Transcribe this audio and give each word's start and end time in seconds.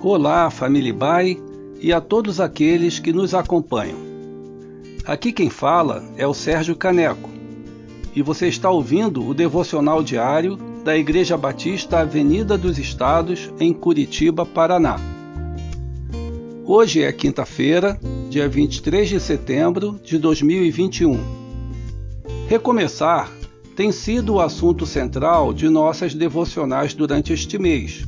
Olá, 0.00 0.48
família 0.48 0.94
Bai 0.94 1.36
e 1.80 1.92
a 1.92 2.00
todos 2.00 2.40
aqueles 2.40 3.00
que 3.00 3.12
nos 3.12 3.34
acompanham. 3.34 3.98
Aqui 5.04 5.32
quem 5.32 5.50
fala 5.50 6.04
é 6.16 6.24
o 6.24 6.32
Sérgio 6.32 6.76
Caneco 6.76 7.28
e 8.14 8.22
você 8.22 8.46
está 8.46 8.70
ouvindo 8.70 9.26
o 9.26 9.34
devocional 9.34 10.00
diário 10.02 10.56
da 10.84 10.96
Igreja 10.96 11.36
Batista 11.36 11.98
Avenida 11.98 12.56
dos 12.56 12.78
Estados, 12.78 13.52
em 13.58 13.72
Curitiba, 13.72 14.46
Paraná. 14.46 15.00
Hoje 16.64 17.02
é 17.02 17.12
quinta-feira, 17.12 17.98
dia 18.30 18.48
23 18.48 19.08
de 19.08 19.18
setembro 19.18 19.98
de 20.04 20.16
2021. 20.16 21.18
Recomeçar 22.46 23.32
tem 23.74 23.90
sido 23.90 24.34
o 24.34 24.40
assunto 24.40 24.86
central 24.86 25.52
de 25.52 25.68
nossas 25.68 26.14
devocionais 26.14 26.94
durante 26.94 27.32
este 27.32 27.58
mês. 27.58 28.06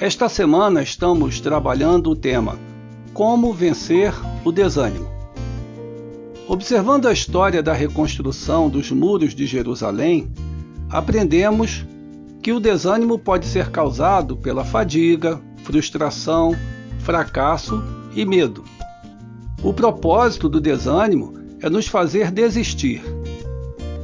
Esta 0.00 0.30
semana 0.30 0.82
estamos 0.82 1.40
trabalhando 1.40 2.08
o 2.08 2.16
tema 2.16 2.58
Como 3.12 3.52
vencer 3.52 4.14
o 4.42 4.50
desânimo. 4.50 5.06
Observando 6.48 7.06
a 7.06 7.12
história 7.12 7.62
da 7.62 7.74
reconstrução 7.74 8.70
dos 8.70 8.90
muros 8.90 9.34
de 9.34 9.44
Jerusalém, 9.44 10.32
aprendemos 10.88 11.84
que 12.42 12.50
o 12.50 12.58
desânimo 12.58 13.18
pode 13.18 13.44
ser 13.44 13.70
causado 13.70 14.38
pela 14.38 14.64
fadiga, 14.64 15.38
frustração, 15.64 16.56
fracasso 17.00 17.84
e 18.16 18.24
medo. 18.24 18.64
O 19.62 19.74
propósito 19.74 20.48
do 20.48 20.62
desânimo 20.62 21.34
é 21.60 21.68
nos 21.68 21.86
fazer 21.86 22.30
desistir 22.30 23.02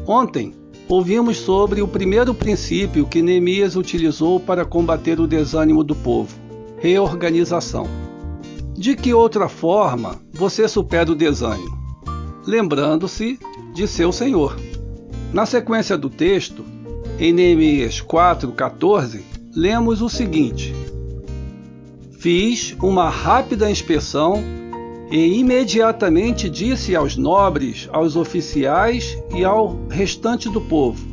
Ontem, 0.07 0.55
ouvimos 0.89 1.39
sobre 1.39 1.83
o 1.83 1.89
primeiro 1.89 2.35
princípio 2.35 3.07
que 3.07 3.23
Neemias 3.23 3.77
utilizou 3.77 4.39
para 4.39 4.65
combater 4.65 5.21
o 5.21 5.27
desânimo 5.27 5.83
do 5.83 5.95
povo: 5.95 6.37
reorganização. 6.79 7.87
De 8.75 8.95
que 8.95 9.15
outra 9.15 9.49
forma 9.49 10.21
você 10.33 10.69
supera 10.69 11.11
o 11.11 11.15
desânimo? 11.15 11.77
Lembrando-se 12.47 13.39
de 13.75 13.89
seu 13.89 14.13
Senhor. 14.13 14.57
Na 15.33 15.45
sequência 15.45 15.97
do 15.99 16.09
texto, 16.09 16.65
em 17.19 17.33
Neemias 17.33 18.01
4,14, 18.01 19.23
lemos 19.55 20.03
o 20.03 20.09
seguinte: 20.09 20.75
Fiz 22.19 22.77
uma 22.83 23.09
rápida 23.09 23.71
inspeção 23.71 24.43
e 25.11 25.39
imediatamente 25.39 26.51
disse 26.51 26.97
aos 26.97 27.17
nobres, 27.17 27.89
aos 27.93 28.17
oficiais 28.17 29.17
e 29.35 29.45
ao 29.45 29.79
restante 29.89 30.49
do 30.49 30.61
povo: 30.61 31.07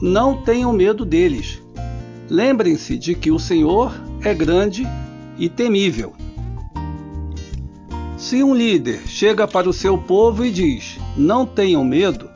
Não 0.00 0.42
tenham 0.42 0.72
medo 0.72 1.04
deles. 1.04 1.60
Lembrem-se 2.30 2.96
de 2.98 3.14
que 3.14 3.30
o 3.30 3.38
Senhor 3.38 3.94
é 4.22 4.34
grande 4.34 4.86
e 5.38 5.48
temível. 5.48 6.12
Se 8.16 8.42
um 8.42 8.54
líder 8.54 9.00
chega 9.06 9.46
para 9.46 9.68
o 9.68 9.72
seu 9.72 9.96
povo 9.96 10.44
e 10.44 10.50
diz: 10.50 10.98
Não 11.16 11.46
tenham 11.46 11.84
medo, 11.84 12.28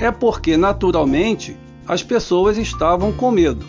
é 0.00 0.10
porque 0.10 0.56
naturalmente 0.56 1.56
as 1.86 2.02
pessoas 2.02 2.56
estavam 2.56 3.12
com 3.12 3.30
medo. 3.30 3.66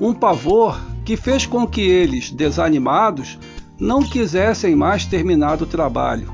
Um 0.00 0.12
pavor 0.12 0.80
que 1.04 1.16
fez 1.16 1.46
com 1.46 1.66
que 1.66 1.80
eles, 1.80 2.30
desanimados, 2.30 3.38
não 3.78 4.02
quisessem 4.02 4.74
mais 4.76 5.04
terminar 5.04 5.60
o 5.62 5.66
trabalho. 5.66 6.32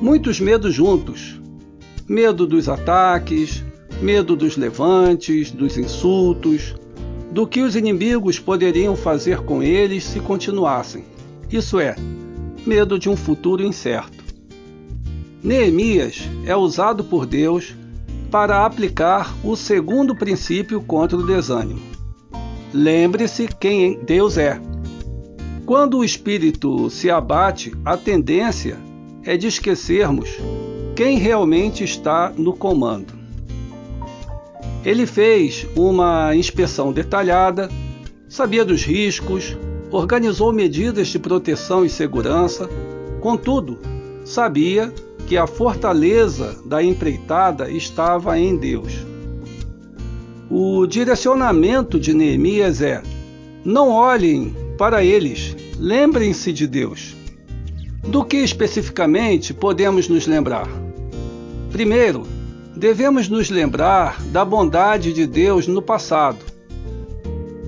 Muitos 0.00 0.40
medos 0.40 0.74
juntos: 0.74 1.40
medo 2.08 2.46
dos 2.46 2.68
ataques, 2.68 3.64
medo 4.00 4.36
dos 4.36 4.56
levantes, 4.56 5.50
dos 5.50 5.76
insultos, 5.76 6.74
do 7.30 7.46
que 7.46 7.60
os 7.60 7.76
inimigos 7.76 8.38
poderiam 8.38 8.96
fazer 8.96 9.40
com 9.40 9.62
eles 9.62 10.04
se 10.04 10.20
continuassem. 10.20 11.04
Isso 11.50 11.78
é, 11.78 11.94
medo 12.66 12.98
de 12.98 13.08
um 13.08 13.16
futuro 13.16 13.62
incerto. 13.62 14.24
Neemias 15.42 16.28
é 16.44 16.56
usado 16.56 17.04
por 17.04 17.24
Deus 17.24 17.74
para 18.30 18.66
aplicar 18.66 19.34
o 19.42 19.56
segundo 19.56 20.14
princípio 20.14 20.80
contra 20.82 21.16
o 21.16 21.26
desânimo. 21.26 21.80
Lembre-se 22.72 23.48
quem 23.48 23.98
Deus 24.04 24.36
é. 24.36 24.60
Quando 25.68 25.98
o 25.98 26.04
espírito 26.04 26.88
se 26.88 27.10
abate, 27.10 27.74
a 27.84 27.94
tendência 27.94 28.78
é 29.22 29.36
de 29.36 29.48
esquecermos 29.48 30.30
quem 30.96 31.18
realmente 31.18 31.84
está 31.84 32.32
no 32.34 32.54
comando. 32.54 33.12
Ele 34.82 35.04
fez 35.04 35.66
uma 35.76 36.34
inspeção 36.34 36.90
detalhada, 36.90 37.68
sabia 38.30 38.64
dos 38.64 38.82
riscos, 38.82 39.58
organizou 39.90 40.54
medidas 40.54 41.08
de 41.08 41.18
proteção 41.18 41.84
e 41.84 41.90
segurança, 41.90 42.66
contudo, 43.20 43.78
sabia 44.24 44.90
que 45.26 45.36
a 45.36 45.46
fortaleza 45.46 46.56
da 46.64 46.82
empreitada 46.82 47.70
estava 47.70 48.38
em 48.38 48.56
Deus. 48.56 49.04
O 50.50 50.86
direcionamento 50.86 52.00
de 52.00 52.14
Neemias 52.14 52.80
é: 52.80 53.02
não 53.62 53.90
olhem 53.90 54.56
para 54.78 55.04
eles, 55.04 55.57
lembrem-se 55.78 56.52
de 56.52 56.66
Deus. 56.66 57.14
Do 58.02 58.24
que 58.24 58.38
especificamente 58.38 59.54
podemos 59.54 60.08
nos 60.08 60.26
lembrar? 60.26 60.68
Primeiro, 61.70 62.26
devemos 62.76 63.28
nos 63.28 63.48
lembrar 63.48 64.20
da 64.24 64.44
bondade 64.44 65.12
de 65.12 65.26
Deus 65.26 65.66
no 65.66 65.80
passado. 65.80 66.38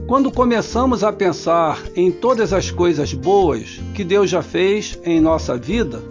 Quando 0.06 0.32
começamos 0.32 1.04
a 1.04 1.12
pensar 1.12 1.80
em 1.94 2.10
todas 2.10 2.52
as 2.52 2.70
coisas 2.70 3.12
boas 3.12 3.80
que 3.94 4.02
Deus 4.02 4.28
já 4.28 4.42
fez 4.42 4.98
em 5.04 5.20
nossa 5.20 5.56
vida, 5.56 6.02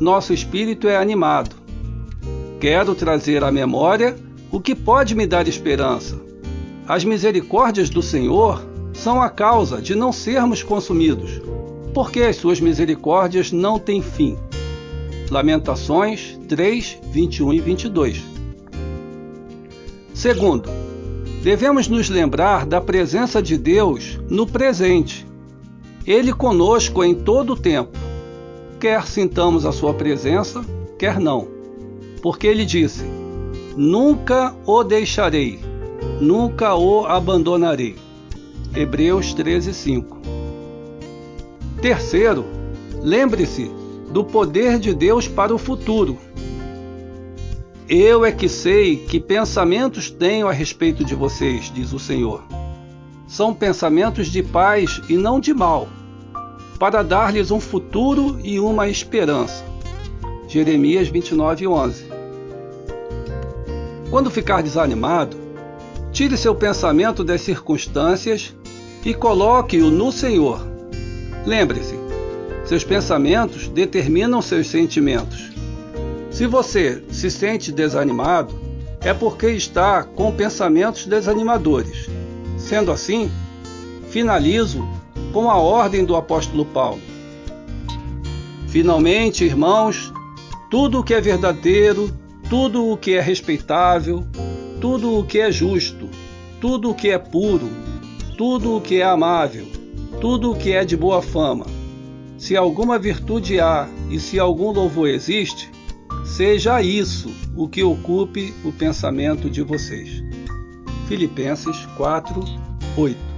nosso 0.00 0.32
espírito 0.32 0.88
é 0.88 0.96
animado. 0.96 1.54
Quero 2.58 2.96
trazer 2.96 3.44
à 3.44 3.52
memória 3.52 4.16
o 4.50 4.60
que 4.60 4.74
pode 4.74 5.14
me 5.14 5.26
dar 5.26 5.46
esperança. 5.46 6.20
As 6.88 7.04
misericórdias 7.04 7.88
do 7.88 8.02
Senhor 8.02 8.73
são 9.04 9.20
a 9.20 9.28
causa 9.28 9.82
de 9.82 9.94
não 9.94 10.10
sermos 10.10 10.62
consumidos, 10.62 11.42
porque 11.92 12.22
as 12.22 12.36
suas 12.36 12.58
misericórdias 12.58 13.52
não 13.52 13.78
têm 13.78 14.00
fim. 14.00 14.34
Lamentações 15.30 16.40
3, 16.48 17.00
21 17.12 17.52
e 17.52 17.60
22. 17.60 18.24
Segundo, 20.14 20.70
devemos 21.42 21.86
nos 21.86 22.08
lembrar 22.08 22.64
da 22.64 22.80
presença 22.80 23.42
de 23.42 23.58
Deus 23.58 24.18
no 24.30 24.46
presente. 24.46 25.26
Ele 26.06 26.32
conosco 26.32 27.04
em 27.04 27.14
todo 27.14 27.52
o 27.52 27.60
tempo, 27.60 27.98
quer 28.80 29.06
sintamos 29.06 29.66
a 29.66 29.72
sua 29.72 29.92
presença, 29.92 30.64
quer 30.98 31.20
não. 31.20 31.46
Porque 32.22 32.46
ele 32.46 32.64
disse: 32.64 33.04
Nunca 33.76 34.54
o 34.64 34.82
deixarei, 34.82 35.60
nunca 36.22 36.74
o 36.74 37.04
abandonarei. 37.04 38.03
Hebreus 38.76 39.32
13, 39.32 39.72
5. 39.72 40.18
Terceiro, 41.80 42.44
lembre-se 43.00 43.70
do 44.10 44.24
poder 44.24 44.80
de 44.80 44.92
Deus 44.92 45.28
para 45.28 45.54
o 45.54 45.58
futuro. 45.58 46.18
Eu 47.88 48.24
é 48.24 48.32
que 48.32 48.48
sei 48.48 48.96
que 48.96 49.20
pensamentos 49.20 50.10
tenho 50.10 50.48
a 50.48 50.52
respeito 50.52 51.04
de 51.04 51.14
vocês, 51.14 51.70
diz 51.72 51.92
o 51.92 52.00
Senhor. 52.00 52.42
São 53.28 53.54
pensamentos 53.54 54.26
de 54.26 54.42
paz 54.42 55.00
e 55.08 55.16
não 55.16 55.38
de 55.38 55.54
mal, 55.54 55.88
para 56.76 57.04
dar-lhes 57.04 57.52
um 57.52 57.60
futuro 57.60 58.40
e 58.42 58.58
uma 58.58 58.88
esperança. 58.88 59.64
Jeremias 60.48 61.06
29, 61.06 61.68
11. 61.68 62.06
Quando 64.10 64.32
ficar 64.32 64.64
desanimado, 64.64 65.36
tire 66.10 66.36
seu 66.36 66.56
pensamento 66.56 67.22
das 67.22 67.40
circunstâncias 67.40 68.52
e 69.04 69.12
coloque-o 69.12 69.90
no 69.90 70.10
Senhor. 70.10 70.66
Lembre-se, 71.44 71.94
seus 72.64 72.82
pensamentos 72.82 73.68
determinam 73.68 74.40
seus 74.40 74.68
sentimentos. 74.68 75.52
Se 76.30 76.46
você 76.46 77.04
se 77.10 77.30
sente 77.30 77.70
desanimado, 77.70 78.58
é 79.00 79.12
porque 79.12 79.48
está 79.48 80.02
com 80.02 80.32
pensamentos 80.32 81.06
desanimadores. 81.06 82.08
Sendo 82.56 82.90
assim, 82.90 83.30
finalizo 84.08 84.82
com 85.32 85.50
a 85.50 85.58
ordem 85.58 86.04
do 86.04 86.16
apóstolo 86.16 86.64
Paulo. 86.64 87.02
Finalmente, 88.68 89.44
irmãos, 89.44 90.12
tudo 90.70 91.00
o 91.00 91.04
que 91.04 91.12
é 91.12 91.20
verdadeiro, 91.20 92.10
tudo 92.48 92.90
o 92.90 92.96
que 92.96 93.12
é 93.12 93.20
respeitável, 93.20 94.24
tudo 94.80 95.18
o 95.18 95.24
que 95.24 95.38
é 95.38 95.52
justo, 95.52 96.08
tudo 96.60 96.90
o 96.90 96.94
que 96.94 97.10
é 97.10 97.18
puro, 97.18 97.70
tudo 98.36 98.76
o 98.76 98.80
que 98.80 99.00
é 99.00 99.04
amável, 99.04 99.66
tudo 100.20 100.52
o 100.52 100.56
que 100.56 100.72
é 100.72 100.84
de 100.84 100.96
boa 100.96 101.22
fama. 101.22 101.66
Se 102.36 102.56
alguma 102.56 102.98
virtude 102.98 103.60
há 103.60 103.88
e 104.10 104.18
se 104.18 104.38
algum 104.38 104.70
louvor 104.72 105.08
existe, 105.08 105.70
seja 106.24 106.82
isso 106.82 107.30
o 107.56 107.68
que 107.68 107.82
ocupe 107.82 108.52
o 108.64 108.72
pensamento 108.72 109.48
de 109.48 109.62
vocês. 109.62 110.22
Filipenses 111.06 111.86
4, 111.96 112.42
8 112.96 113.33